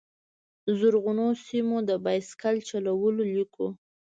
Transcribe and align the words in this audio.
زرغونو 0.79 1.25
سیمو، 1.45 1.77
د 1.89 1.91
بایسکل 2.03 2.55
چلولو 2.69 3.23
لیکو 3.33 3.67